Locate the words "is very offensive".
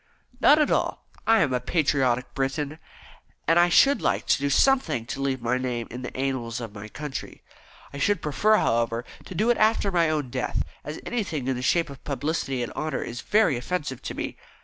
13.03-14.01